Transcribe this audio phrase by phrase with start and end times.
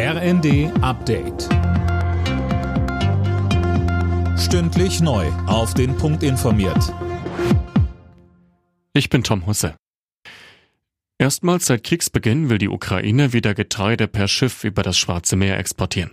[0.00, 1.48] RND Update.
[4.38, 5.26] Stündlich neu.
[5.48, 6.94] Auf den Punkt informiert.
[8.92, 9.74] Ich bin Tom Husse.
[11.18, 16.12] Erstmals seit Kriegsbeginn will die Ukraine wieder Getreide per Schiff über das Schwarze Meer exportieren.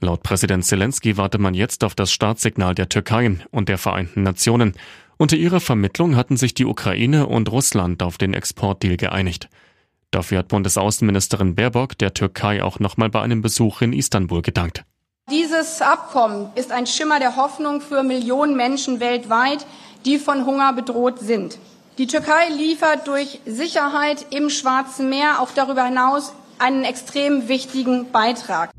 [0.00, 4.72] Laut Präsident Zelensky warte man jetzt auf das Startsignal der Türkei und der Vereinten Nationen.
[5.18, 9.50] Unter ihrer Vermittlung hatten sich die Ukraine und Russland auf den Exportdeal geeinigt.
[10.10, 14.84] Dafür hat Bundesaußenministerin Baerbock der Türkei auch nochmal bei einem Besuch in Istanbul gedankt.
[15.30, 19.66] Dieses Abkommen ist ein Schimmer der Hoffnung für Millionen Menschen weltweit,
[20.06, 21.58] die von Hunger bedroht sind.
[21.98, 28.70] Die Türkei liefert durch Sicherheit im Schwarzen Meer auch darüber hinaus einen extrem wichtigen Beitrag.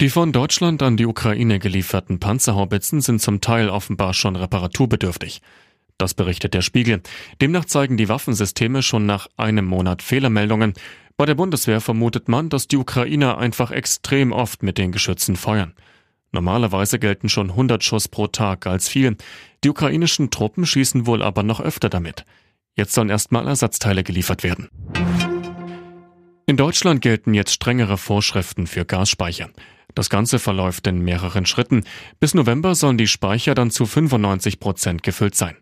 [0.00, 5.40] Die von Deutschland an die Ukraine gelieferten Panzerhaubitzen sind zum Teil offenbar schon reparaturbedürftig.
[5.98, 7.02] Das berichtet der Spiegel.
[7.40, 10.74] Demnach zeigen die Waffensysteme schon nach einem Monat Fehlermeldungen.
[11.16, 15.74] Bei der Bundeswehr vermutet man, dass die Ukrainer einfach extrem oft mit den Geschützen feuern.
[16.32, 19.16] Normalerweise gelten schon 100 Schuss pro Tag als viel.
[19.62, 22.24] Die ukrainischen Truppen schießen wohl aber noch öfter damit.
[22.74, 24.68] Jetzt sollen erstmal Ersatzteile geliefert werden.
[26.46, 29.48] In Deutschland gelten jetzt strengere Vorschriften für Gasspeicher.
[29.94, 31.84] Das Ganze verläuft in mehreren Schritten.
[32.18, 35.56] Bis November sollen die Speicher dann zu 95 Prozent gefüllt sein.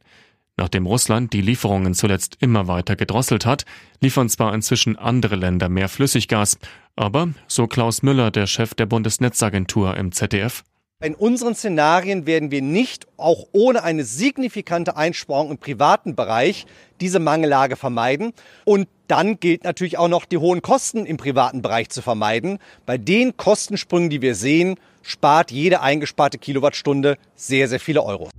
[0.57, 3.65] Nachdem Russland die Lieferungen zuletzt immer weiter gedrosselt hat,
[4.01, 6.59] liefern zwar inzwischen andere Länder mehr Flüssiggas,
[6.95, 10.63] aber, so Klaus Müller, der Chef der Bundesnetzagentur im ZDF,
[11.03, 16.65] in unseren Szenarien werden wir nicht, auch ohne eine signifikante Einsparung im privaten Bereich,
[17.01, 18.33] diese Mangellage vermeiden.
[18.65, 22.61] Und dann gilt natürlich auch noch, die hohen Kosten im privaten Bereich zu vermeiden.
[22.87, 28.31] Bei den Kostensprüngen, die wir sehen, spart jede eingesparte Kilowattstunde sehr, sehr viele Euro.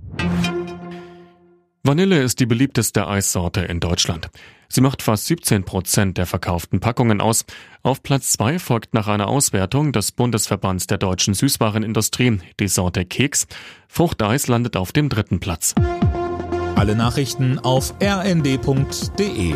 [1.86, 4.30] Vanille ist die beliebteste Eissorte in Deutschland.
[4.70, 7.44] Sie macht fast 17 Prozent der verkauften Packungen aus.
[7.82, 13.46] Auf Platz zwei folgt nach einer Auswertung des Bundesverbands der deutschen Süßwarenindustrie die Sorte Keks.
[13.86, 15.74] Fruchteis landet auf dem dritten Platz.
[16.74, 19.54] Alle Nachrichten auf rnd.de